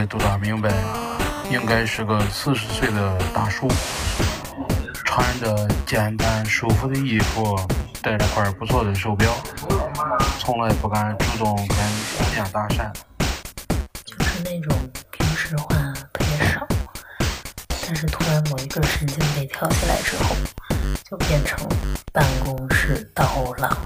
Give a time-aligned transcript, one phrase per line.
[0.00, 0.72] 的杜大明白，
[1.50, 3.68] 应该是个四十岁的大叔，
[5.04, 7.54] 穿着简单舒服的衣服，
[8.00, 9.30] 戴着块不错的手表，
[10.38, 12.90] 从来不敢主动跟人家搭讪。
[14.04, 14.74] 就是那种
[15.10, 15.74] 平时话
[16.14, 16.66] 特别少，
[17.86, 20.34] 但是突然某一根神经被挑起来之后，
[21.04, 21.58] 就变成
[22.10, 23.76] 办公室刀郎。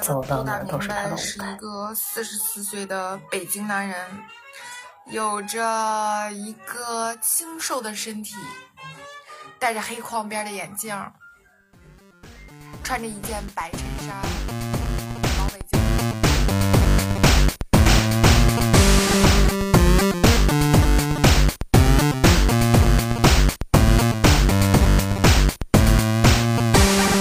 [0.00, 3.96] 走到哪都是他的是一个四十四岁的北京男人，
[5.10, 8.34] 有着一个清瘦的身体，
[9.58, 10.96] 戴着黑框边的眼镜，
[12.82, 14.16] 穿着一件白衬衫。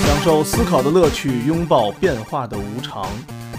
[0.06, 3.06] 享受思考的乐趣，拥抱变化的无常。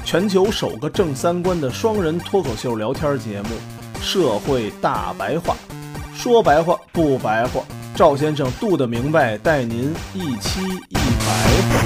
[0.05, 3.49] 全球首个正三观的双人脱口秀聊天节目
[4.03, 5.55] 《社会大白话》，
[6.13, 7.63] 说白话不白话。
[7.95, 11.33] 赵先生度的明白，带您一期一白
[11.69, 11.79] 话。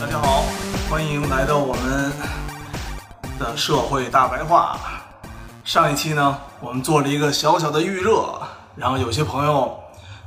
[0.00, 0.44] 大家好，
[0.88, 2.12] 欢迎来到我们
[3.36, 4.78] 的《社会大白话》。
[5.64, 8.40] 上一期呢，我们做了一个小小的预热，
[8.76, 9.76] 然后有些朋友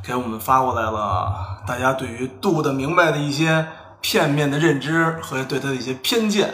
[0.05, 3.65] 给我们发过来了，大家对于度的明白的一些
[4.03, 6.53] 片面的认知和对他的一些偏见，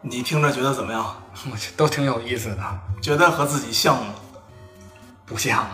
[0.00, 1.04] 你听着觉得怎么样？
[1.50, 4.14] 我觉得都挺有意思的，觉得和自己像吗？
[5.26, 5.66] 不像。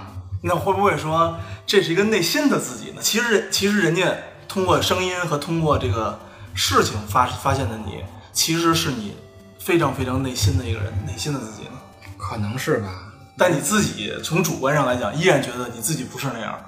[0.42, 3.02] 那会不会说这是一个内心的自己呢？
[3.02, 4.10] 其实，其实人家
[4.48, 6.18] 通过声音和通过这个
[6.54, 9.14] 事情发发现的你，其实是你
[9.58, 11.78] 非常非常内心的一个人，内心的自己呢？
[12.16, 12.88] 可能是吧，
[13.36, 16.58] 但你自己从主观上来讲，依然觉得你自己不是那样。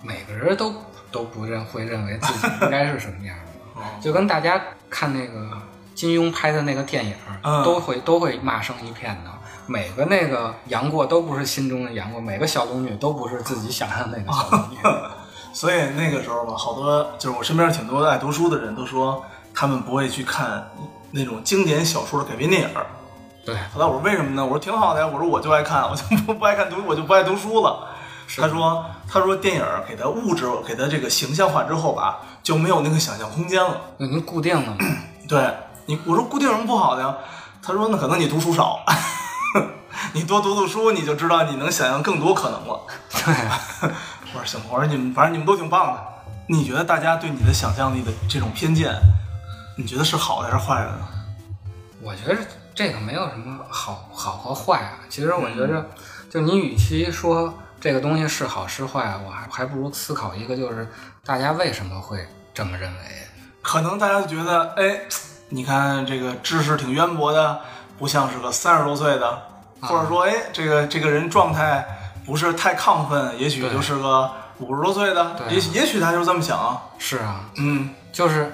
[0.00, 0.72] 每个人都
[1.12, 3.36] 都不认会认为自己应该是什么样
[3.76, 5.48] 的， 就跟大家看那个
[5.94, 7.14] 金庸拍的那个电影，
[7.62, 9.30] 都会都会骂声一片的。
[9.66, 14.76] 每个那个杨过都不是心中的杨过，每个小龙女都不是自己想象那个小龙女。
[15.54, 19.22] 所以那个时候吧，好多就是我身边挺多爱读书的人都说，
[19.54, 20.66] 他们不会去看
[21.10, 22.68] 那种经典小说的改编电影。
[23.44, 24.42] 对，后来我说为什么呢？
[24.44, 27.86] 我说挺好的呀，我说我就爱看，我就不不爱看读，我就不爱读书了。
[28.38, 33.80] 他说他说电影给他物质给他这个形象化之后吧，就没有那个想象空间了。
[33.98, 34.76] 那您固定了。
[35.28, 35.54] 对
[35.86, 37.14] 你，我说固定有什么不好的呀？
[37.62, 38.84] 他说那可能你读书少，
[40.14, 42.80] 你多读读书，你就知道你能想象更多可能了。
[43.10, 43.34] 对，
[44.34, 46.02] 我说行，我说你们反正你们都挺棒的。
[46.48, 48.94] 你觉得大家对你的想象力的这种偏见，
[49.76, 51.08] 你觉得是好的还是坏的呢？
[52.00, 52.36] 我觉得。
[52.74, 55.90] 这个没有什么好好和坏啊，其实我觉着，
[56.30, 60.86] 就你与其说这个东西是好是坏，我还还不如思考一个，就是
[61.26, 62.98] 大家为什么会这么认为？
[63.60, 65.00] 可能大家就觉得，哎，
[65.48, 67.60] 你看这个知识挺渊博的，
[67.98, 69.42] 不像是个三十多岁的，
[69.80, 71.84] 或者说，哎，这个这个人状态
[72.24, 76.80] 不是太亢奋，也许就是个五十多岁的，也也许他就这么想。
[77.00, 78.52] 是啊，嗯，就是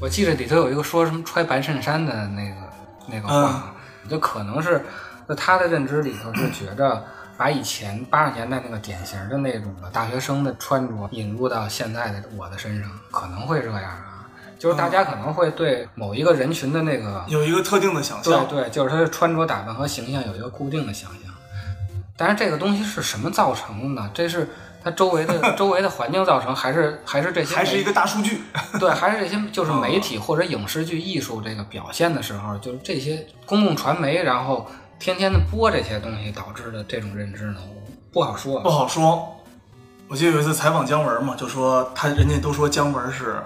[0.00, 2.70] 我记得里头有一个说什么穿白衬衫的那个。
[3.12, 3.74] 那个话，
[4.08, 4.86] 就可能是
[5.28, 7.04] 在他的认知里头是觉着
[7.40, 14.28] 把以前八十年代那个典型的那种的大学生的穿着引入到现在的我的身上，可能会这样啊，
[14.58, 21.32] 就是大家可能会对某一个人群的那个有一个特定的想象，对对，就是他的穿着打扮和形象有一个固定的想象，
[22.14, 24.10] 但是这个东西是什么造成的呢？
[24.12, 24.46] 这是。
[24.82, 28.40] 它周围的 周围的环境造成，还是还是这些，还是一个大数据，
[28.80, 34.66] 对，还是这些， 就是媒体或者影视剧艺术这个表现的时候，就是这些公共传媒，然后
[35.00, 37.56] 天天的播这些东西导致的这种认知呢，
[38.12, 39.34] 不好说，不好说。
[40.06, 43.42] 我记得有一次采访姜文嘛，就说他人家都说姜文是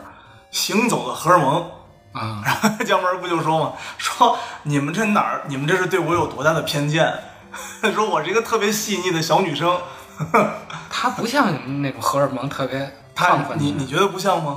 [0.50, 1.70] 行走的荷尔蒙
[2.12, 2.42] 啊，
[2.84, 7.14] 姜文不就说嘛，说你们这哪儿，你们这是对我有多大的偏见？
[7.94, 9.80] 说我是一个特别细腻的小女生。
[10.90, 11.52] 他不像
[11.82, 12.80] 那种荷尔蒙特别
[13.14, 14.56] 亢奋，你你觉得不像吗？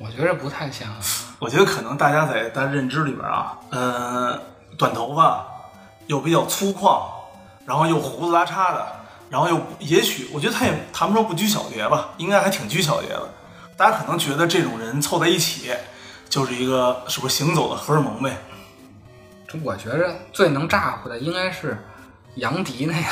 [0.00, 0.88] 我觉得不太像。
[1.38, 4.40] 我觉得可能大家在大家认知里边啊，呃，
[4.76, 5.44] 短头发，
[6.06, 7.02] 又比较粗犷，
[7.64, 8.86] 然后又胡子拉碴的，
[9.30, 13.28] 然后又也许我觉得他也谈不上不拘小节吧，应该还挺拘小节的。
[13.76, 15.74] 大家可能觉得这种人凑在一起
[16.28, 18.36] 就是一个是不是行走的荷尔蒙呗？
[19.62, 21.86] 我觉着最能咋呼的应该是。
[22.36, 23.04] 杨迪那样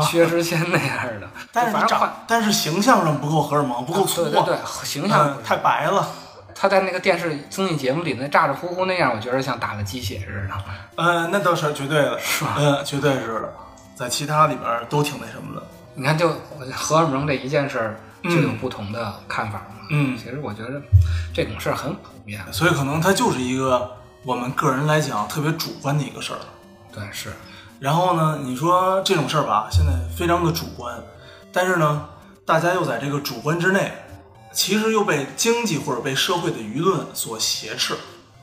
[0.08, 6.08] 薛之谦那样的，但是长，但是形象上不够荷尔蒙，不够粗，对对对，形象太白了。
[6.54, 10.54] 他在那个电视综艺节目里那咋咋呼呼那样，我觉得像打了鸡血似的。
[10.96, 12.56] 嗯，那倒是绝对的，是吧？
[12.58, 13.54] 嗯，绝对是的，
[13.94, 15.66] 在其他里边都挺那什么的。
[15.94, 16.30] 你看，就
[16.74, 19.76] 荷尔蒙这一件事儿，就有不同的看法嘛。
[19.90, 20.82] 嗯其实我觉得
[21.32, 22.40] 这种事儿很普遍。
[22.52, 23.90] 所以可能它就是一个
[24.22, 26.38] 我们个人来讲特别主观的一个事儿。
[26.92, 27.32] 对，是，
[27.80, 30.94] 然后呢，你说这种事儿吧，现在非常的主观，
[31.52, 32.08] 但是呢，
[32.44, 33.92] 大家又在这个主观之内，
[34.52, 37.94] 其实又被经济或者被社会的舆论所挟持。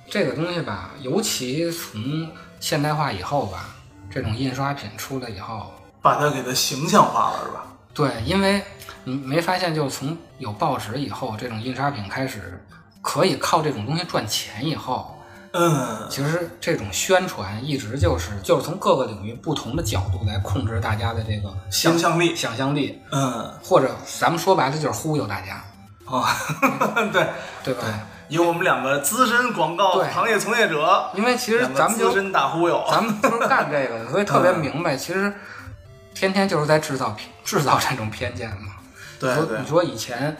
[0.10, 2.30] 这个东西吧，尤其从
[2.60, 3.76] 现代化以后吧，
[4.10, 7.66] 这种印刷品出来以后，把它给它形象化了，是吧？
[7.94, 8.62] 对，因为
[9.04, 12.64] 你没发现，就从有报纸以后，这种印刷品开始
[13.02, 15.18] 可以靠这种东西赚钱以后，
[15.54, 25.64] 嗯，其实这种宣传一直就是就是从各个领域不同的角度来控制大家的这个想象力，想象力，嗯，或者咱们说白了就是忽悠大家，
[26.06, 26.36] 啊，
[27.12, 27.28] 对，
[27.64, 27.84] 对吧？
[28.28, 35.32] 以我们两个资深广告行业从业者，因为其实咱们就资深大忽悠，咱们就是干这个的，所以特别明白， 其实
[36.14, 38.74] 天天就是在制造偏制造这种偏见嘛。
[39.20, 40.36] 对对你说你，说以前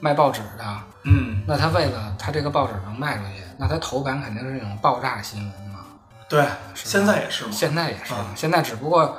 [0.00, 0.64] 卖报纸的，
[1.04, 5.80] 嗯，那他为了他这个报纸能卖出去，那他头版肯定是那种爆炸新闻嘛。
[6.28, 6.44] 对，
[6.74, 9.18] 现在也是嘛，现在也是，嗯现在只不过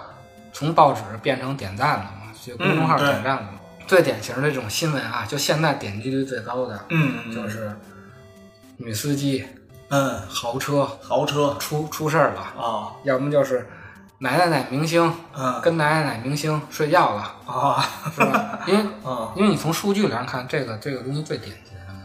[0.51, 3.59] 从报纸变成点赞了嘛，就公众号点赞了嘛。
[3.87, 7.75] 最典型的这种新闻啊，就现在点击率最高的，嗯，嗯就是
[8.77, 9.45] 女司机
[9.89, 13.67] 嗯，豪车豪车出出事儿了，啊，要么就是
[14.19, 17.85] 奶奶奶明星嗯，跟奶奶奶明星睡觉了，啊，
[18.15, 18.59] 是吧？
[18.67, 21.99] 因为嗯，因为你从数据上看，这个这个东西最典型的嘛，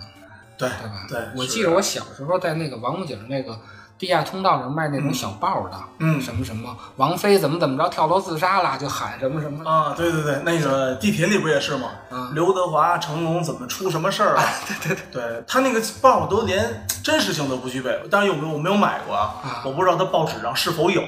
[0.58, 1.06] 对对吧？
[1.08, 3.58] 对，我记得我小时候在那个王府井那个
[3.98, 11.88] 地下通道上卖那种小报的，嗯什么什么王菲怎么怎么着跳楼自杀了，就喊什么什么，啊，对对对，那个地铁里不也是吗？
[12.10, 14.42] 嗯刘德华、成龙怎么出什么事儿了？
[14.66, 17.98] 对对对，对他那个报都连真实性都不具备。
[18.10, 21.02] 但是有没有我没有买过啊啊，我不知道他报纸上是否有，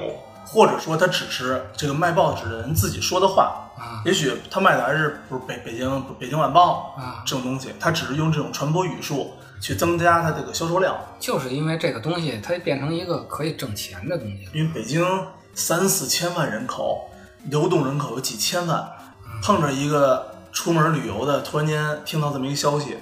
[0.45, 3.67] 或者说他只是这个卖报纸的人自己说的话。
[3.77, 10.97] 啊也许他卖的还是不是北北京北京晚报啊这种东西，他只是用这种传播语术去增加它这个销售量。
[11.19, 14.49] 就是因为这个东西它变成一个可以挣钱的东西。
[14.51, 15.05] 因为北京
[15.53, 17.09] 三四千万人口，
[17.45, 18.91] 流动人口有几千万，
[19.41, 22.97] 碰着一个出门旅游的，突然间听到这么一个消息，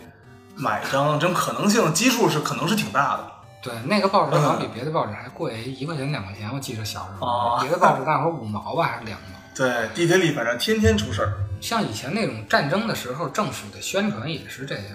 [0.55, 3.31] 买一张，这种可能性基数是可能是挺大的。
[3.61, 9.37] 对，那个报纸好像比嗯别的报纸还贵一块钱两块钱，我记得小时候，哦别的报纸大伙儿五毛吧还是两毛。
[9.53, 11.33] 对，地铁里反正天天出事儿。
[11.59, 14.85] 像以前那种战争的时候，政府的宣传也是这样。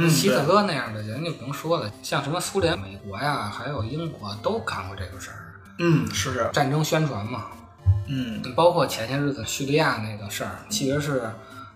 [0.00, 6.52] 嗯希特勒那样的人就不用说了，像什么苏联、美国呀，还有英国都干过这个事儿，嗯，是这样。
[6.52, 7.46] 战争宣传嘛。
[8.10, 11.30] 嗯包括前些日子叙利亚那个事儿，其实是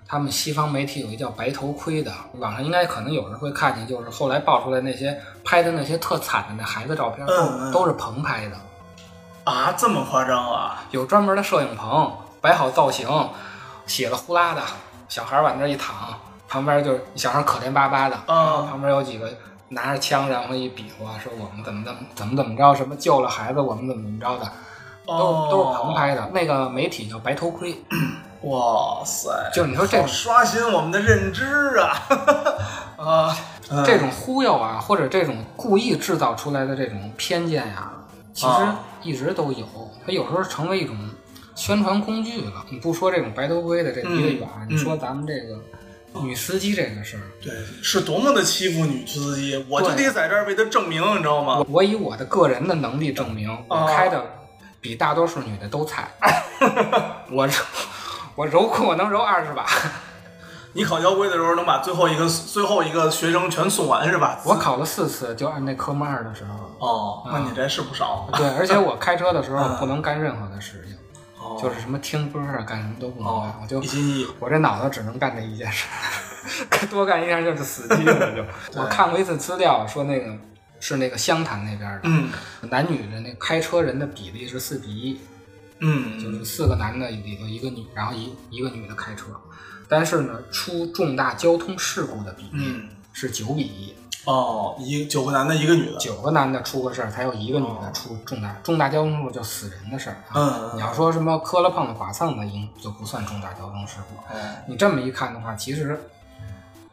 [0.08, 8.56] 他们西方媒体有一叫“白头盔”的，网上应该可能有人会看见，就是后来爆出来那些拍的那些特惨的那孩子照片，都、嗯嗯都是棚拍的，
[9.44, 10.84] 啊，这么夸张啊？
[10.90, 12.10] 有专门的摄影棚，
[12.40, 13.08] 摆好造型，
[13.86, 14.62] 血了呼啦的，
[15.08, 16.18] 小孩往那儿一躺，
[16.52, 19.26] 旁边就是小孩可怜巴巴的，啊然后旁边有几个
[19.70, 24.52] 拿着枪，然后一比划说我们怎么怎么怎么怎么着，什么救了孩子，我们怎么怎么着的，
[25.06, 26.30] 都哦，都是棚拍的。
[26.34, 27.74] 那个媒体叫白头盔，
[28.42, 29.30] 哇塞！
[29.54, 31.96] 就你说这好刷新我们的认知啊！
[33.02, 33.36] 啊，
[33.70, 37.90] 嗯这种忽悠啊，或者这种故意制造出来的这种偏见呀、
[38.34, 39.66] 其实啊一直都有。
[40.04, 40.94] 它有时候成为一种
[41.54, 42.62] 宣传工具了。
[42.68, 45.58] 你不说这种白头盔的这离得远，嗯你说咱们这个
[46.20, 47.52] 女司机这个事儿，对，
[47.82, 51.82] 是多么的欺负女司机，我就得在这儿为她证明，你知道吗我？
[51.82, 54.22] 以我的个人的能力证明，我啊开的
[54.80, 56.12] 比大多数女的都菜。
[57.30, 57.54] 我揉
[58.34, 59.66] 我揉库我能揉二十把，
[60.74, 64.38] 你考交规的时候能把最后一个最后一个学生全送完是吧？
[64.44, 66.86] 我考了四次，就按那科目二的时候。
[66.86, 68.28] 哦，那你这是不少。
[68.34, 70.96] 对， 而且我开车的时候嗯不能干任何的事情。
[71.42, 71.58] 哦。
[71.60, 73.82] 就是什么听歌啊，干什么都不能干，哦我就
[74.38, 75.86] 我这脑子只能干这一件事，
[76.88, 78.80] 多干一件就是死机了就。
[78.80, 80.36] 我看过一次资料，说那个
[80.80, 82.30] 是那个湘潭那边的，嗯。
[82.70, 85.20] 男女的那开车人的比例是四比一，
[85.80, 89.26] 嗯，就是四个男的里头一个女，然后一一个女的开车，
[89.88, 92.88] 但是呢，出重大交通事故的比例嗯。
[93.14, 95.98] 是九比一，哦，一九个男的，一个女的。
[95.98, 100.32] 九个男的出个事儿，才有一个女的出重大重大交通事故就死人的事儿啊。
[100.34, 104.16] 嗯你要说什么磕了碰了剐蹭的，应就不算重大交通事故。
[104.32, 106.00] 哦你这么一看的话，其实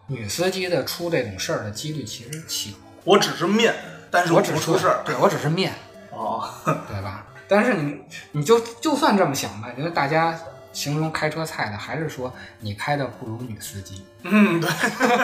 [0.07, 2.71] 女司机的出这种事儿的几率其实小。
[3.03, 3.75] 我只是面，
[4.09, 5.01] 但是我只是不出事儿。
[5.05, 5.71] 对我只是面，
[6.11, 6.43] 哦，
[6.87, 7.25] 对吧？
[7.47, 7.99] 但是你
[8.31, 10.39] 你就就算这么想吧，因为大家
[10.71, 14.69] 形容开车菜的，还是说你开的不如女司机，嗯，对，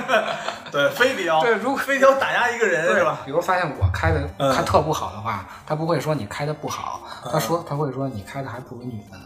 [0.72, 3.22] 对，非得要对如果非得要打压一个人是吧？
[3.26, 9.26] 比如发现我开的嗯开特不好的话，他不会说你开的不好，他说他会说你开的还不如女的呢。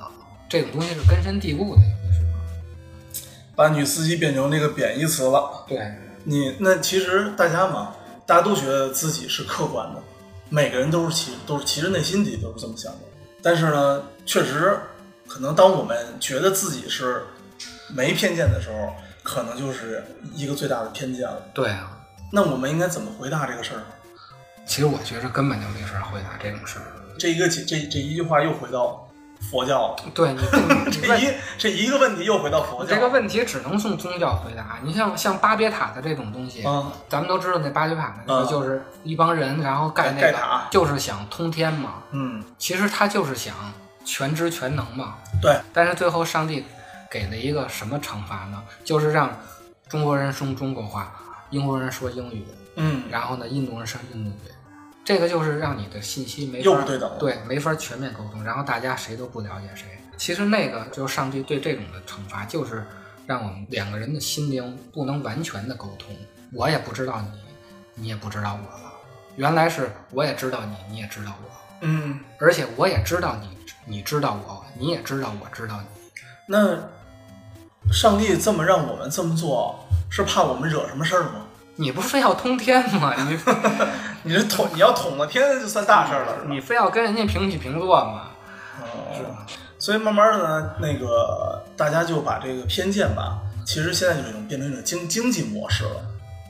[0.49, 2.29] 这个东西是根深蒂固的，有的时候。
[3.55, 5.63] 把女司机变成那个贬义词了。
[5.67, 5.79] 对，
[6.23, 7.93] 你那其实大家嘛，
[8.25, 10.01] 大家都觉得自己是客观的，
[10.49, 12.99] 每个人都是其都是其实内心里都是这么想的。
[13.43, 14.79] 但是呢，确实
[15.29, 17.27] 可能当我们觉得自己是
[17.88, 18.93] 没偏见的时候，
[19.24, 21.41] 可能就是一个最大的偏见了。
[21.53, 21.91] 对啊。
[22.31, 23.81] 那我们应该怎么回答这个事儿？
[24.65, 26.86] 其实我觉着根本就没法回答这种事儿。
[27.17, 29.09] 这一个这这一句话又回到
[29.50, 30.03] 佛教了。
[30.13, 30.39] 对你
[30.91, 32.93] 这一这一个问题又回到佛教。
[32.93, 34.77] 这个问题只能从宗教回答。
[34.83, 40.38] 你像像巴别塔的这种东西，嗯，咱们都知道那巴别塔那个就是一帮人然后盖那个，
[40.69, 42.03] 就是想通天嘛。
[42.12, 43.55] 嗯，其实他就是想
[44.09, 45.17] 全知全能嘛。
[45.41, 45.59] 对。
[45.71, 46.65] 但是最后上帝
[47.09, 48.63] 给了一个什么惩罚呢？
[48.83, 49.37] 就是让
[49.87, 51.13] 中国人说中国话。
[51.51, 54.51] 英国人说英语，嗯，然后呢，印度人说印度语，
[55.03, 59.87] 这个就是让你的信息没法对等，对，没法全面沟通，然后大家谁都不了解谁。
[60.15, 62.85] 其实那个就是上帝对这种的惩罚，就是
[63.25, 66.15] 让我们两个人的心灵不能完全的沟通。
[66.53, 67.39] 我也不知道你，
[67.95, 68.93] 你也不知道我了。
[69.35, 71.49] 原来是我也知道你，你也知道我，
[71.81, 73.49] 嗯，而且我也知道你，
[73.86, 75.88] 你知道我，你也知道我知道你。
[76.48, 76.77] 那
[77.91, 79.79] 上帝这么让我们这么做。
[80.12, 81.45] 是怕我们惹什么事儿吗？
[81.75, 83.13] 你不是非要通天吗？
[83.29, 83.39] 你
[84.24, 88.31] 你这捅你要捅了天就算大事了，你非要跟人家平起平坐吗？
[89.15, 89.45] 是吧？
[89.77, 96.01] 所以慢慢的呢，那个大家就把这个偏见吧，其实现在就已经变成一种经经济模式了。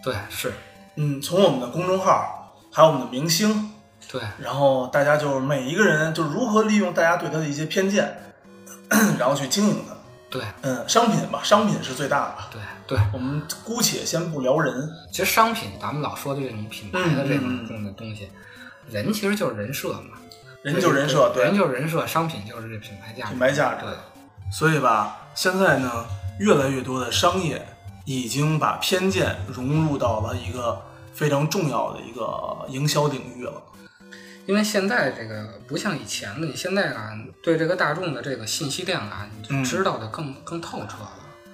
[0.02, 0.54] 对，是，
[0.96, 3.74] 嗯，从我们的公众号，还有我们的明星，
[4.08, 8.18] 对，然后大家就是每一个人就如何利用大家对他的一些偏见，
[9.20, 9.96] 然后去经营它。
[10.32, 12.36] 对，嗯，商品吧，商品是最大的。
[12.52, 14.88] 对对，我们姑且先不聊人。
[15.12, 18.30] 其实商品，咱们老说的这种品牌的这种这种东西，
[18.88, 20.20] 人其实就是人设嘛，
[20.62, 23.30] 人就是人设，对，人就是人设，商品就是这品牌价值。
[23.32, 23.86] 品牌价值。
[23.86, 23.94] 对，
[24.52, 26.06] 所以吧，现在呢，
[26.40, 27.66] 越来越多的商业
[28.06, 30.80] 已经把偏见融入到了一个
[31.12, 33.54] 非常重要的一个营销领域了。
[34.50, 41.12] 因为现在这个不像以前了，你现在啊，对这个大众的这个信息量啊，你知道的更更透彻了，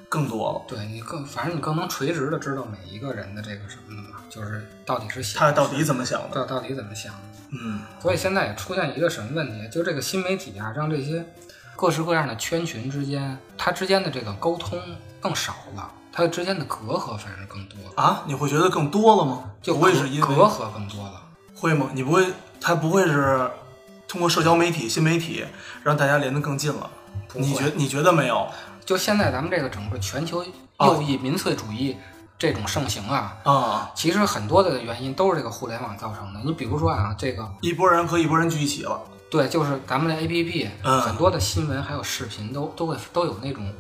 [0.08, 0.62] 更多了。
[0.66, 7.20] 对你更，反正你更能垂直的知道每一个人的这个什么的嘛，就是到底是想他到底怎么想的，到到底怎么想的。
[7.52, 7.82] 嗯。
[8.02, 9.68] 所以现在也出现一个什么问题？
[9.68, 11.26] 就这个新媒体啊，让这些
[11.76, 14.82] 各式各样的圈群之间，它之间的这个沟通
[15.20, 18.24] 更少了，它之间的隔阂反而更多啊？
[18.26, 19.52] 你会觉得更多了吗？
[19.62, 21.22] 就不会是因为隔阂更多了？
[21.54, 21.90] 会吗？
[21.94, 22.26] 你不会？
[22.66, 23.48] 它不会是
[24.08, 25.46] 通过社交媒体、新媒体
[25.84, 26.90] 让大家连得更近了？
[27.36, 28.48] 你觉你觉得没有？
[28.84, 30.44] 就现在咱们这个整个全球
[30.80, 31.96] 右翼民粹主义
[32.40, 36.40] 这种盛行啊啊，其实很多的原因都是这个互联网造成的。
[36.44, 39.00] 你比如说啊，这个一拨人和一拨人聚一起了。
[39.30, 43.72] 对，就是咱们的 A P P，嗯，很多的新闻还有视频都都会都有那种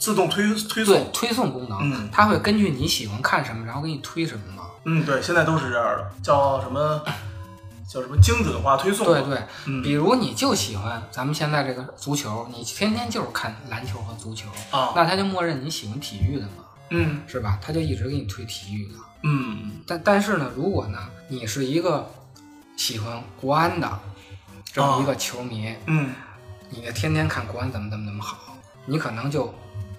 [0.00, 4.64] 自动推推送推送功能，嗯，它会根据你喜欢看什么，然后给你推什么嘛。
[4.84, 7.00] 嗯，对，现在都是这样的，叫什么？
[7.96, 9.06] 叫什么精准化推送？
[9.06, 17.58] 对对，嗯，比如你就喜欢咱们现在这个足球，你天天就是看篮球和足球啊，那他就默认你喜欢体育的嘛，嗯，是吧？
[17.62, 19.80] 他就一直给你推体育的，嗯。
[19.86, 20.98] 但但是呢，如果呢，
[21.28, 22.06] 你是一个
[22.76, 23.98] 喜欢国安的
[24.70, 26.12] 这么一个球迷，嗯，
[26.68, 28.36] 你天天看国安怎么怎么怎么好，
[28.84, 29.54] 你可能就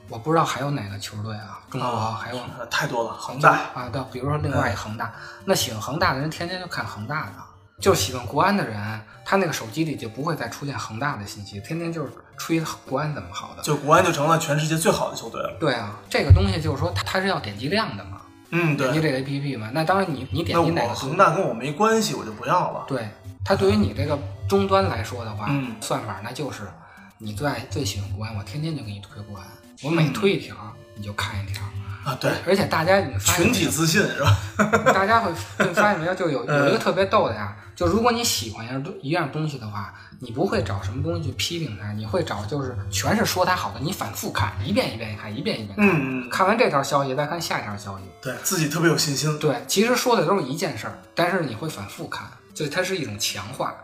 [0.08, 2.40] 我不知道还有哪个球队啊，中国还有
[2.70, 5.12] 太多了，恒大啊，对，比如说另外一恒大，
[5.46, 7.47] 那喜欢恒大的人天天就看恒大的。
[7.80, 8.76] 就喜欢国安的人，
[9.24, 15.56] 他那个手机里就不会再出现恒大的信息，天天就是吹国安怎么好的，就国安就成了全世界最好的球队了。
[15.60, 19.70] 对啊，这个东西就是说，它是要点击量的嘛，嗯，点击这个 APP 嘛。
[19.74, 22.86] 那当然你你点击哪个恒大跟我没关系，我就不要了。
[22.88, 23.08] 对，
[23.46, 24.18] 它对于你这个
[24.50, 26.64] 终端来说的话，嗯，算法那就是
[27.20, 29.46] 你最爱最喜欢国安，我天天就给你推国安，
[29.84, 30.56] 我每推一条
[30.96, 31.64] 你就看一条。
[32.06, 34.38] 啊，对，而且大家你群体自信是吧？
[34.94, 35.34] 大家会
[35.74, 36.16] 发现没有？
[36.16, 49.38] 就有有一个特别逗的呀，就如果你喜欢一样东一样东西的话，你不会找什么东西去批评它，你会找就是全是说它好的，你反复看，一遍一遍看，一遍一遍看，嗯，看完这条消息再看下一条消息，对自己特别有信心。
[49.38, 53.76] 对，其实说的都是一件事儿，但是你会反复看，就它是一种强化，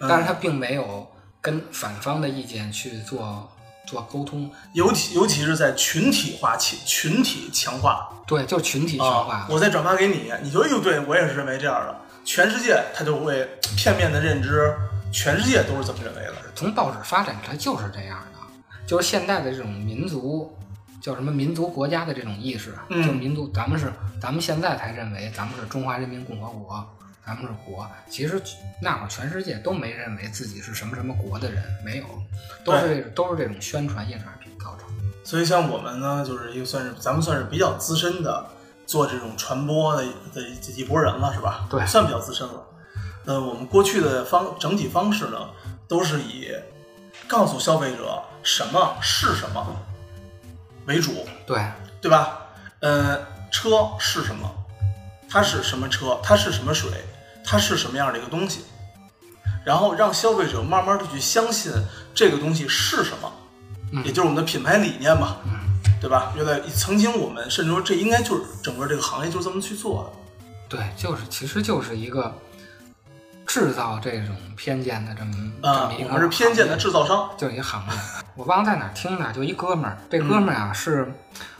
[0.00, 1.06] 但是它并没有
[1.42, 3.46] 跟反方的意见去做。
[3.84, 9.44] 做沟通，尤其尤其是在群体化、群群体强化，对，就是群体强化。
[9.50, 11.96] 我再转发给你，你就又，对我也是认为这样的。
[12.24, 14.74] 全世界他就会片面的认知，
[15.12, 16.34] 全世界都是这么认为的。
[16.54, 18.38] 从报纸发展，它就是这样的，
[18.86, 20.56] 就是现在的这种民族，
[21.00, 26.86] 叫什么民族国家的这种意识，嗯，就民族，咱们是，咱们现在才认为咱们是中华人民共和国。
[27.24, 28.42] 咱们是国，其实
[28.80, 32.04] 那会儿全世界都没认为自己是什么什么国的人，没有，
[32.64, 35.04] 都是都是这种宣传印刷品造成的。
[35.22, 38.44] 所以像我们呢，就是一个算是咱们算是比较资深的
[38.92, 40.42] 做这种传播的的
[40.76, 41.66] 一波人了，是吧？
[41.70, 42.62] 对算比较资深了。
[43.24, 45.48] 呃，我们过去的方整体方式呢，
[45.88, 46.52] 都是以
[47.26, 49.66] 告诉消费者什么是什么
[50.84, 51.58] 为主，对，
[52.02, 52.38] 对吧？
[52.80, 53.18] 呃，
[53.50, 54.46] 车是什么？
[55.26, 56.20] 它是什么车？
[56.22, 56.90] 它是什么水？
[57.42, 58.66] 它是什么样的一个东西？
[59.64, 61.72] 然后让消费者慢慢的去相信
[62.14, 63.32] 这个东西是什么，
[63.92, 65.38] 嗯也就是我们的品牌理念嘛，
[66.02, 66.32] 对吧？
[66.34, 70.76] 原来曾经我们甚至说这应该就是整个这个行业就是这么去做的。
[70.76, 72.34] 对，就是其实就是一个
[73.46, 77.30] 制造这种偏见的这么、啊这么一，个我们是偏见的制造商。
[77.38, 77.92] 就是一行业。
[78.34, 81.14] 我忘了在哪儿听的，就一哥们儿，这哥们儿啊、是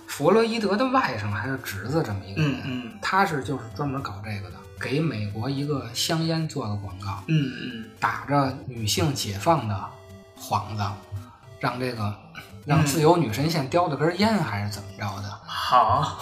[0.08, 9.84] 弗洛伊德的外甥还是侄子这么一个人，嗯嗯他是就是专门搞这个的，给美国一个香烟做的广告，嗯嗯打着女性解放的
[10.36, 10.82] 幌子，
[11.60, 12.12] 让这个
[12.64, 15.28] 让自由女神像叼着根烟还是怎么着的。
[15.46, 16.18] 好，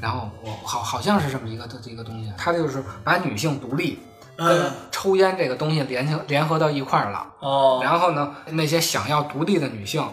[0.00, 4.00] 然后我好好像是这么一个这个东西，它就是把女性独立
[4.36, 7.26] 跟嗯抽烟这个东西联系联合到一块儿了。
[7.40, 10.06] 哦，然后呢，那些想要独立的女性，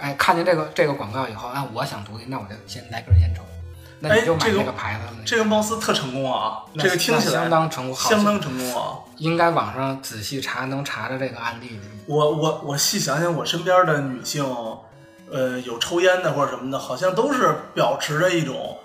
[0.00, 3.42] 哎，看见这个这个广告以后，啊，我想独立，那我就先来根烟抽，
[4.00, 5.12] 那哎你就买这个牌子了。
[5.24, 8.98] 这个貌似特成功啊，这个听起来相当成功，好相当成功啊。
[9.16, 11.82] 应该网上仔细查能查着这个案例的。
[12.06, 14.44] 我我我细想想，我身边的女性，
[15.30, 18.78] 呃，有抽烟的或者什么的，好像都是保持着一种，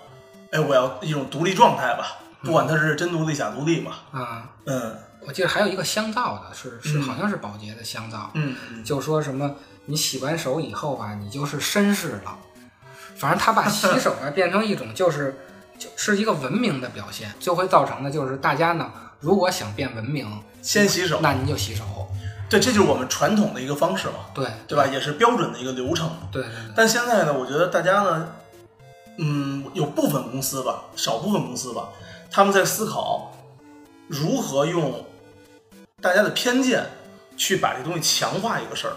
[0.50, 3.92] 哎，我要一种独立状态吧，不管他是真独立假独立嘛。
[4.12, 4.96] 啊，嗯。
[5.24, 7.02] 我记得还有一个香皂的，是是嗯。
[7.02, 9.54] 好像是宝洁的香皂，嗯嗯，就说什么
[9.86, 12.36] 你洗完手以后吧，你就是绅士了。
[13.14, 15.38] 反正他把洗手啊变成一种就是
[15.78, 20.26] 就是一个文明的表现，就会造成的就是大家呢，如果想变文明，
[20.60, 21.84] 先洗手，那您就洗手。
[22.52, 24.86] 对，这就是我们传统的一个方式嘛，对对吧？
[24.86, 26.10] 也是标准的一个流程。
[26.30, 26.44] 对
[26.76, 28.28] 但现在呢，我觉得大家呢，
[29.18, 31.88] 嗯，有部分公司吧，少部分公司吧，
[32.30, 33.32] 他们在思考
[34.06, 35.04] 如何用
[36.00, 36.84] 大家的偏见
[37.36, 38.92] 去把这东西强化一个事儿。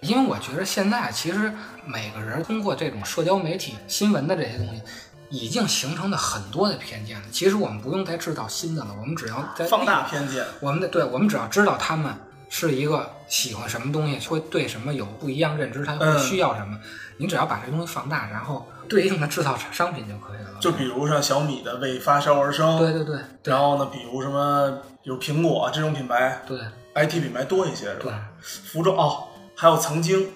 [0.00, 1.52] 因为我觉得现在其实
[1.84, 4.80] 每个人通过这种社交媒体、新闻的这些东西，
[5.28, 7.26] 已经形成了很多的偏见了。
[7.32, 12.14] 其实我们不用再制造新的了，我们只要在放大偏见，我们的对，我们只要知道他们
[12.48, 16.78] 是一个喜欢什么东西，会对什么有不一样认知，他会嗯需要什么，
[17.18, 20.58] 你只要把这东西放大，然后对应的制造商品就可以了。
[20.60, 23.18] 就比如像小米的为发烧而生，对对对。
[23.42, 24.70] 对然后呢，比如什么，
[25.02, 26.58] 比如苹果这种品牌对
[26.94, 28.10] ，IT 品牌多一些是对。
[28.10, 28.28] 吧？
[28.40, 30.28] 服装哦，还有曾经，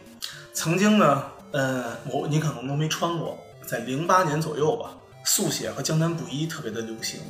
[0.52, 4.90] 曾经呢，嗯，我你可能都没穿过，在零八年左右吧，
[5.24, 7.20] 速写和江南布衣特别的流行，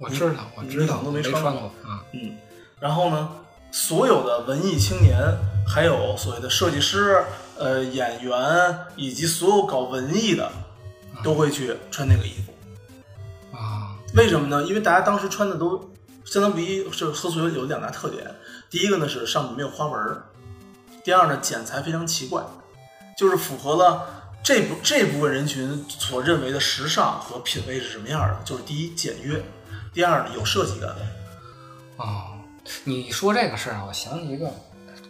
[0.00, 1.50] 我知道我知道，都没没穿过。
[1.50, 2.04] 穿过啊。
[2.12, 2.36] 嗯，
[2.80, 3.30] 然后呢，
[3.70, 5.18] 所有的文艺青年，
[5.66, 7.22] 还有所谓的设计师、
[7.56, 10.50] 呃演员，以及所有搞文艺的，
[11.22, 13.56] 都会去穿那个衣服。
[13.56, 14.62] 啊，为什么呢？
[14.64, 15.90] 因为大家当时穿的都
[16.24, 18.34] 相当不一，是和所有有两大特点。
[18.70, 20.22] 第一个呢是上面没有花纹儿，
[21.02, 22.42] 第二呢剪裁非常奇怪，
[23.16, 24.06] 就是符合了
[24.42, 28.40] 这部这部分人群所认为的时尚和品味是什么样的。
[28.44, 29.42] 就是第一简约，
[29.92, 30.94] 第二呢有设计感。
[31.96, 32.37] 哦，
[32.84, 34.50] 你说这个事儿啊，我想起一个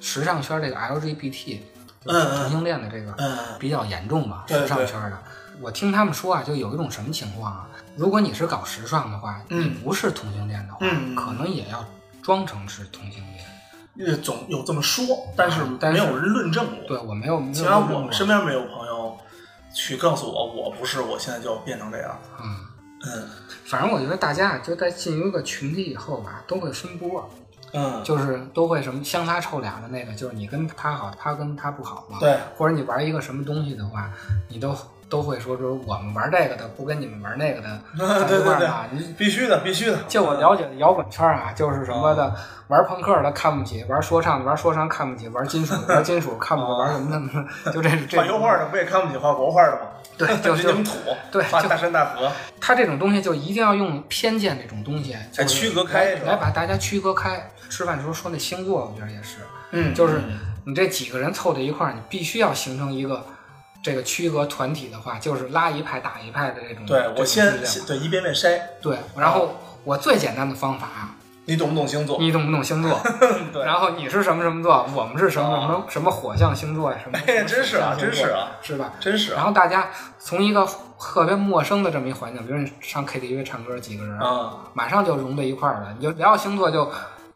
[0.00, 1.58] 时尚圈这个 LGBT
[2.04, 5.18] 同性恋的这个嗯比较严重吧，时尚圈的。
[5.60, 7.68] 我听他们说啊，就有一种什么情况啊？
[7.96, 11.84] 如果你是搞时尚的话，嗯你不是同性恋的话，嗯可能也要
[12.22, 14.08] 装成是同性恋。
[14.08, 16.86] 呃，总有这么说，但是没有人论证过。
[16.86, 19.18] 对我没有，起码我们身边没有朋友
[19.74, 22.16] 去告诉我，我不是，我现在就要变成这样。
[22.40, 22.56] 嗯，
[23.06, 23.28] 嗯
[23.64, 27.28] 反正我觉得大家啊就在进入一个群体以后吧，都会分波，
[27.72, 32.18] 嗯，就是都会什么相差臭俩的那个，就是你跟他好，他跟他不好嘛。
[32.20, 34.10] 对，或者你玩一个什么东西的话，
[34.48, 34.74] 你都
[35.08, 37.80] 都会说说我们玩这个的不跟你们玩那个的
[38.26, 38.86] 在一块儿啊。
[38.90, 39.98] 对，你必须的，必须的。
[40.06, 42.34] 就我了解的摇滚圈啊，就是什么的，
[42.68, 49.80] 玩朋克的看不起，玩说唱的玩说唱看不起，玩金属的 玩金属看不起，玩什么的，就这这画油画的不也看不起画国画的吗？
[50.16, 50.92] 对，就是你们土，
[51.30, 57.50] 对就画大山大河，他这种东西就一定要用偏见这种东西，就是来区隔开来把大家区隔开。
[57.70, 59.36] 吃饭的时候说那星座，我觉得也是，
[59.72, 60.22] 嗯就是
[60.64, 63.24] 你这几个人凑在一块儿，你必须要形成一个
[63.82, 66.84] 这个区隔团体的话，就是拉一派打一派的这种。
[66.86, 67.54] 对我先
[67.86, 70.88] 对一遍遍筛，对，然后我最简单的方法，
[71.44, 72.18] 你懂不懂星座？
[72.18, 73.00] 你懂不懂星座？
[73.52, 76.98] 对，然后你是什么什么座，我们是什么什么什么火象星座呀？
[77.02, 77.18] 什么？
[77.26, 78.92] 哎呀真是啊真是啊，是吧？
[79.00, 79.88] 真是啊然后大家
[80.18, 80.68] 从一个
[81.00, 85.94] 特别陌生的这么一环境，比如你上 KTV 唱歌，几个人，啊，马上就融在一块儿了。
[85.96, 86.90] 你就聊星座就，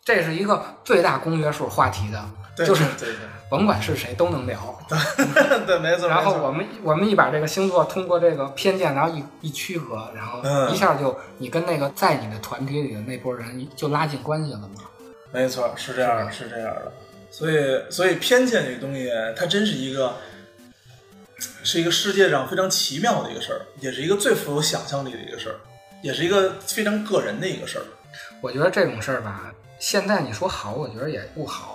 [0.05, 2.21] 这是一个最大公约数话题的，
[2.55, 3.17] 对就是对对
[3.49, 4.79] 甭管是谁都能聊。
[4.89, 6.09] 对对，没错。
[6.09, 14.85] 然后我们我们一把这个星座通过这个偏见，然后一一区合，然后嗯一下就你跟那个在你的团体里的那波人就拉近关系了嘛。
[15.33, 16.93] 没错，是这样的，是这样的。
[17.31, 20.17] 所以，所以偏见这个东西，它真是一个，
[21.63, 25.57] 是一个世界上非常奇妙的一个事儿，也是一个最富有想象力的一个事儿，
[26.03, 27.85] 也是一个非常个人的一个事儿。
[28.43, 31.72] 我觉得这种事儿吧，现在你说好，我觉得也不好，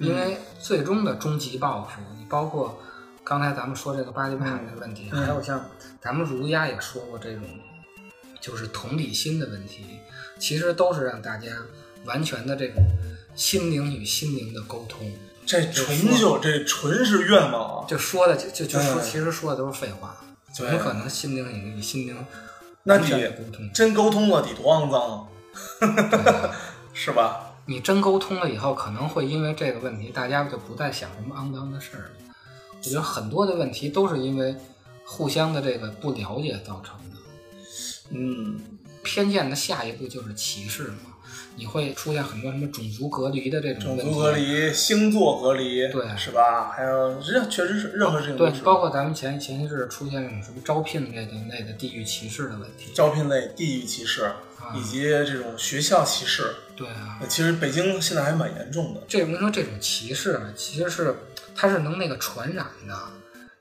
[0.00, 2.80] 因为最终的终极报复，你包括
[3.22, 5.64] 刚才咱们说这个巴黎帕这个问题，嗯还有像
[6.00, 7.42] 咱们儒家也说过这种，
[8.40, 9.84] 就是同理心的问题，
[10.38, 11.48] 其实都是让大家
[12.06, 12.82] 完全的这种
[13.34, 15.12] 心灵与心灵的沟通。
[15.46, 17.86] 这纯就这纯是愿望啊！
[17.88, 20.16] 就说的就就就说，嗯其实说的都是废话，
[20.54, 22.16] 怎么可能心灵与与心灵
[22.84, 23.70] 那你沟通？
[23.74, 25.28] 真沟通了，得多肮脏
[25.80, 26.56] 啊，
[26.94, 27.49] 是吧？
[27.70, 32.10] 你真沟通了以后，可能会因为这个问题，大家就不再想什么肮脏的事儿了。
[32.76, 34.56] 我觉得很多的问题都是因为
[35.04, 37.16] 互相的这个不了解造成的。
[38.10, 38.58] 嗯，
[39.04, 41.14] 偏见的下一步就是歧视嘛，
[41.54, 44.02] 你会出现很多什么种族隔离的这种问题。
[44.02, 46.72] 种族隔离、星座隔离，对是吧？
[46.72, 52.90] 还有任确实是任何事情都对，是包括咱们前前一阵出现这种什么招聘类的类的地域歧视的问题。
[52.92, 54.34] 招聘类、地域歧视，啊
[54.74, 56.54] 以及这种学校歧视。
[56.76, 59.02] 对啊，呃其实北京现在还蛮严重的。
[59.06, 61.14] 这我跟你说，这种歧视啊，其实是
[61.54, 62.98] 它是能那个传染的。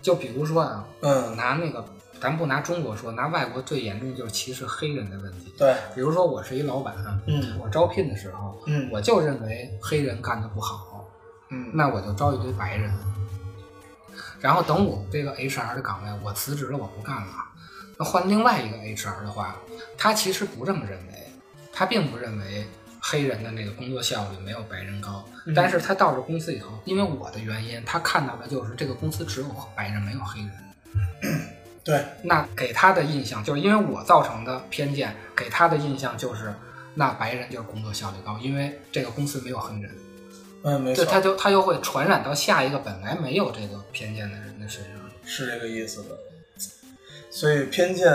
[0.01, 1.83] 就比如说啊，嗯，拿那个，
[2.21, 5.53] 咱不拿中国说，拿外国最严重就是歧视黑人的问题。
[5.57, 6.95] 对，比如说我是一老板，
[7.27, 11.05] 嗯我招聘的时候，嗯我就认为黑人干的不好，
[11.49, 12.93] 嗯，那我就招一堆白人。
[14.39, 17.33] 然后等我这个 HR 的岗位我辞职了，我不干了，
[17.97, 19.57] 那换另外一个 HR 的话，
[19.99, 21.13] 他其实不这么认为，
[21.73, 22.65] 他并不认为
[23.01, 30.51] 黑人的那个工作效率没有白人高，嗯但是他到了公司以后，因为我的原因，他看到的就是这个公司只有白人没有黑人。
[31.83, 36.53] 对，那给他的印象就是因为我造成的偏见，给他的印象就是
[36.93, 39.91] 那白人就是工作效率高，因为这个公司没有黑人，
[40.63, 44.93] 嗯，没对，错，他就他就会传染到下一个本来没有这个偏见的人的身上。
[45.25, 46.17] 是这个意思的。
[47.29, 48.07] 所以偏见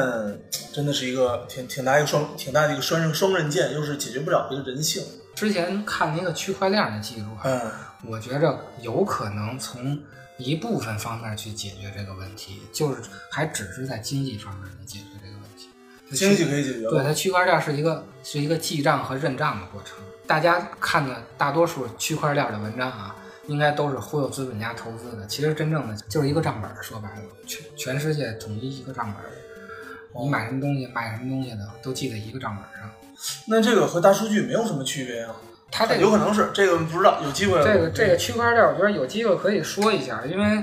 [0.73, 5.05] 真的是一个挺挺大一个双挺大的一个双刃双刃剑，又是解决不了一个人性。
[5.35, 7.61] 之前看那个区块链的技术啊，嗯
[8.07, 9.99] 我觉着有可能从
[10.37, 15.69] 一部分方面去解决这个问题，就是还只是在经济方面能解决这个问题。
[16.13, 19.97] 经济可以解决对，它区块链是一个是一个记账和认账的过程。
[20.27, 23.15] 大家看的大多数区块链的文章啊，
[23.47, 25.27] 应该都是忽悠资本家投资的。
[25.27, 29.31] 其实真正的就是一个账本儿，说白了，全全世界统一一个账本儿。
[30.23, 32.91] 你买什么东西，卖什么东西的，都记在一个账本上。
[33.49, 35.35] 那这个和大数据没有什么区别啊？
[35.73, 40.63] 它这个有可能是这个不知道，有机会这个这个区块链，我觉得有机会可以说一下，因为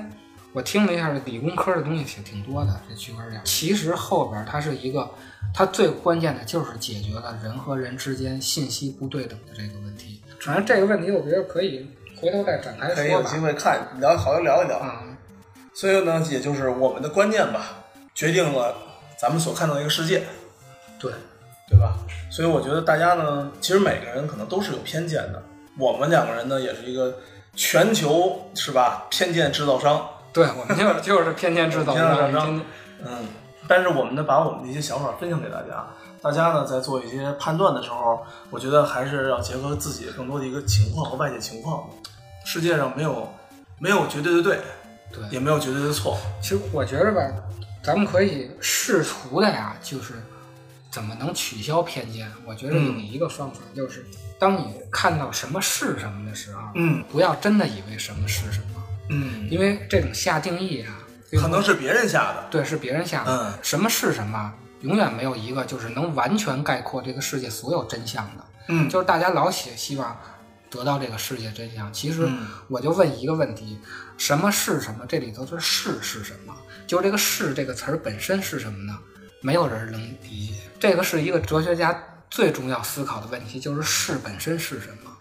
[0.53, 2.81] 我听了一下，理工科的东西挺挺多的。
[2.87, 5.09] 这区块链其实后边它是一个，
[5.53, 10.21] 它最关键的就是解决了人和人之间信息不对等的这个问题。
[10.39, 11.89] 反正这个问题，我觉得可以
[12.21, 13.37] 回头再展开说吧可以有机。
[13.37, 14.77] 会看聊好好聊一聊。
[14.77, 15.03] 啊、
[15.73, 18.75] 所以呢，也就是我们的观念吧，决定了
[19.17, 20.23] 咱们所看到的一个世界，
[20.99, 21.11] 对，
[21.69, 21.95] 对吧？
[22.29, 25.41] 所以我觉得大家呢，其实每个人可能都是有偏见的。
[25.77, 27.17] 我们两个人呢，也是一个
[27.55, 32.61] 全球是吧偏见制造商，对，我们就 就是偏见制造商，
[33.03, 33.27] 嗯。
[33.67, 35.87] 但是我们呢，把我们的一些想法分享给大家，
[36.21, 41.83] 大家呢在做一些判断的时候，我觉得还是要结合自己更多的一个情况和外界情况。
[42.45, 43.31] 世界上没有
[43.79, 44.59] 没有绝对的对，
[45.11, 46.17] 对也没有绝对的错。
[46.41, 47.21] 其实我觉着吧，
[47.83, 50.13] 咱们可以试图的呀，就是
[50.91, 52.31] 怎么能取消偏见。
[52.45, 54.05] 我觉得有一个方法，就是
[54.39, 60.99] 当你看到什么是什么的时候，嗯不要真的以为什么是什么，嗯，因为这种下定义啊，
[61.39, 62.45] 可能是别人下的。
[62.51, 63.31] 对是别人下的。
[63.31, 68.45] 嗯什么是什么，永远没有一个就是能完全概括这个世界所有真相的。
[68.67, 70.17] 嗯就是大家老写希望
[70.69, 73.77] 得到这个世界真相，其实嗯我就问一个问题：
[74.17, 75.05] 什么是什么？
[75.07, 76.55] 这里头的“是”是什么？
[76.87, 78.97] 就是这个“是”这个词儿本身是什么呢？
[79.41, 80.53] 没有人能理解。
[80.79, 85.11] 这个是一个哲学家最重要思考的问题，就是“是”本身是什么？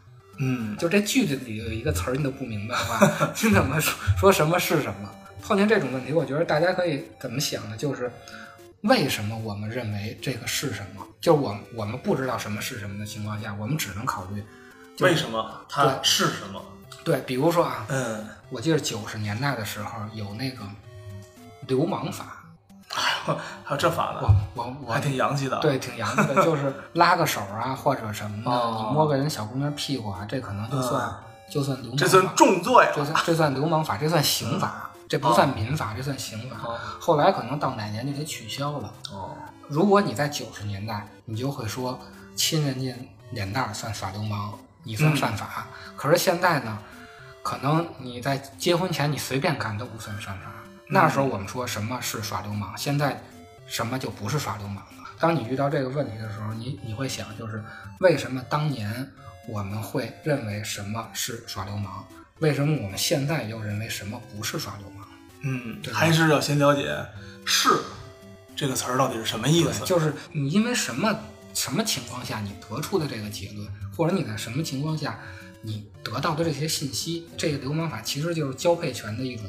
[0.42, 5.10] 嗯就这句子里有一个词儿你都不明白吧， 你怎么说说什么是什么？
[5.42, 7.76] 碰见这种问题，我觉得大家可以怎么想呢？
[7.76, 8.10] 就是
[8.82, 11.04] 为什么我们认为这个是什么？
[11.20, 14.42] 就是我我们不知道什么是什么的情况下，我们只能考虑
[14.96, 15.60] 就是为什么？
[15.68, 16.60] 它是什么？
[17.04, 20.62] 对，比如说啊，嗯，我记得九十年代的时候有那个
[21.66, 22.44] 流氓法，
[22.94, 31.14] 哎还有这法我呢，我我还挺洋气的。，对，挺洋气的， 就是拉个手啊， 或者什么的，哦你摸个人小姑娘屁股啊，这可能就算、
[31.50, 36.56] 就算流氓法，这算重罪这算这算流氓法，这算刑法，这不算民法，这算刑法。
[36.62, 38.94] 哦后来可能到哪年就给取消了。
[39.10, 39.36] 哦，
[39.68, 41.98] 如果你在九十年代，你就会说
[42.36, 42.94] 亲人家
[43.32, 45.66] 脸蛋儿算耍流氓，你算犯法。
[45.96, 46.78] 可是现在呢，
[47.42, 50.46] 可能你在结婚前你随便干都不算犯法。
[50.88, 53.20] 那时候我们说什么是耍流氓，现在
[53.66, 55.10] 什么就不是耍流氓了。
[55.18, 57.64] 当你遇到这个问题的时候，你你会想，就是
[57.98, 59.10] 为什么当年
[59.48, 62.04] 我们会认为什么是耍流氓？
[62.38, 64.99] 为什么我们现在又认为什么不是耍流氓？
[65.42, 66.94] 嗯，还是要先了解
[67.44, 67.68] “是”
[68.56, 69.84] 这个词儿到底是什么意思。
[69.84, 71.18] 就是你因为什么
[71.54, 75.18] 什么情况下你得出的这个结论，或者你在什么情况下
[75.62, 79.44] 你得到的这些信息，这个流氓法其实就是交配权的一种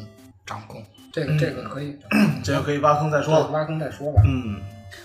[0.46, 0.86] 掌控。
[1.12, 1.98] 这个、嗯这个可以
[2.42, 3.48] 这个可以挖坑再说。
[3.48, 4.22] 挖坑再说吧。
[4.26, 4.62] 嗯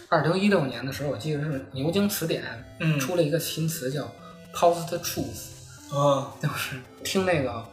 [0.08, 2.44] 二零一六年的时候，我记得是牛津词典
[2.80, 4.12] 嗯出了一个新词叫
[4.54, 7.64] “post truth”，啊，就是听那个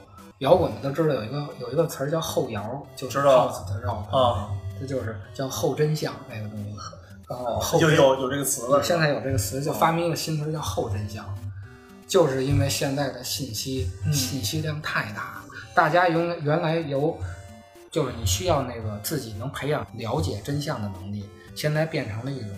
[0.44, 6.76] 摇滚的都知道有一个有一个词儿叫后摇，就是知道 post rock 啊，这就是叫后真相那个东西。
[7.30, 8.84] 哦后真就有有这个词了。
[8.84, 11.26] 现在有这个词，就发明一个新词叫后真相，
[12.06, 15.42] 就是因为现在的信息、嗯信息量太大，
[15.74, 17.18] 大家原原来由
[17.90, 22.50] 就是你需要那个自己能培养了解真相的能力，现在变成了一种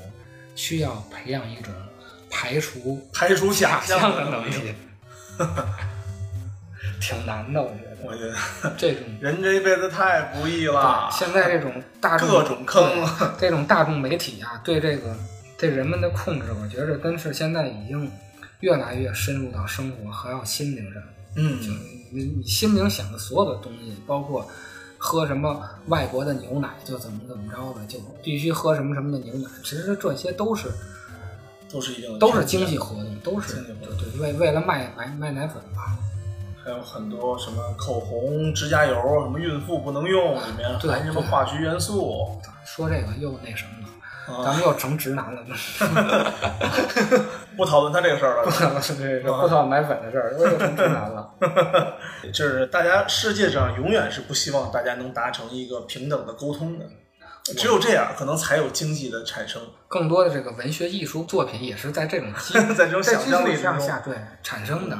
[0.55, 1.71] 需要培养一种
[2.29, 4.75] 排除排除假假象的的能力，
[6.99, 8.35] 挺难的，我觉得我觉得
[8.77, 9.03] 这种。
[9.19, 11.09] 人这一辈子太不易了。
[11.11, 12.83] 现在这种大众各种坑
[13.39, 15.15] 对这种大众媒体啊，对这个
[15.57, 18.11] 对人们的控制，我觉着真是现在已经
[18.59, 21.03] 越来越深入到生活还有心灵上。
[21.35, 21.67] 嗯，就
[22.11, 24.47] 你你心灵想的所有的东西，包括
[24.97, 30.69] 喝什么外国的牛奶就怎么怎么着的，就必须喝什么什么的牛奶，其实这些都是
[31.69, 33.75] 都是一定的都是经济活动，都是对
[34.11, 35.94] 对为为了卖卖卖奶粉吧。
[36.65, 42.41] 还有很多什么口红、指甲油，什么孕妇不能用，里面对含什么化学元素。
[42.65, 43.89] 说这个又那什么了，
[44.39, 45.45] 啊咱们又成直男了。
[47.55, 48.51] 不讨论他这个事儿了。
[48.81, 51.31] 是这个不讨论奶粉的事儿，又成直男了。
[52.33, 56.85] 就是大家世界上永远是不希望大家能达成一个平等的沟通的，
[57.53, 59.61] 只有这样，可能才有经济的产生。
[59.87, 64.97] 更多的这个文学艺术作品也是在这种基在这种想象力上下对产生的。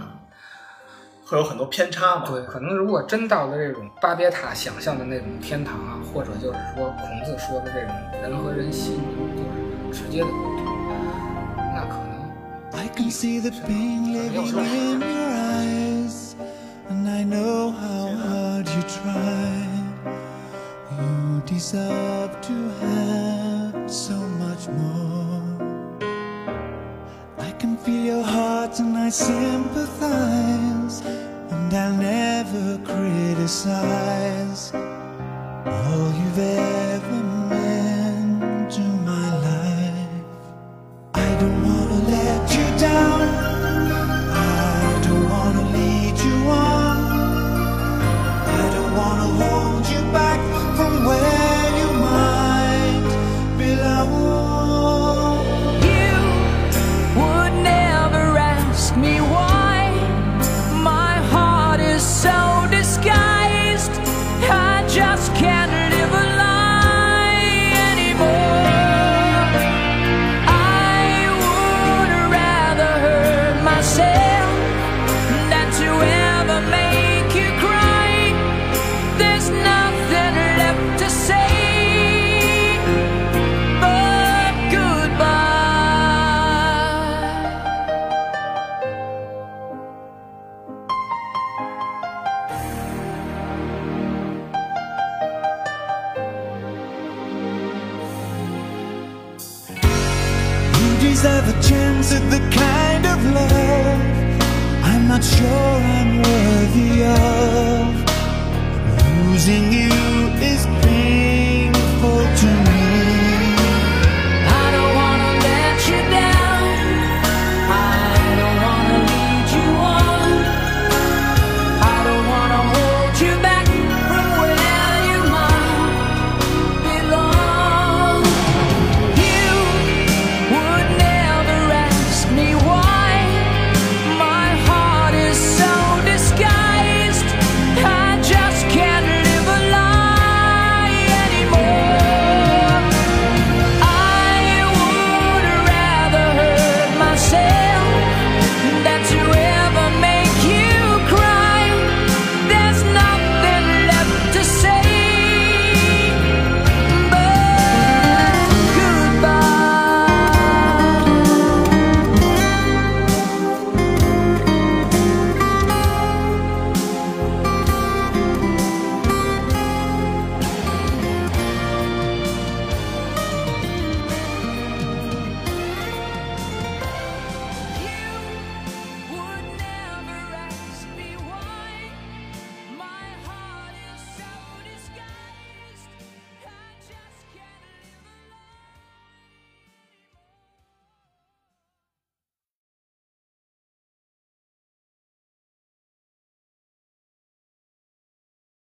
[1.28, 2.26] 会有很多偏差嘛？
[2.28, 7.90] 对，可能如果真到了这种巴别塔想象的那种天堂啊，或者就是说孔子说的这种
[8.22, 9.00] 人和人心
[9.36, 10.66] 就是直接的沟通，
[11.74, 12.14] 那可能
[12.74, 16.36] I can see the pain living in your eyes,
[16.92, 19.66] and I know how hard you try.
[20.92, 25.42] You deserve to have so much more.
[27.40, 31.02] I can feel your heart and I sympathize,
[31.66, 37.35] and I'll never criticize all you've ever meant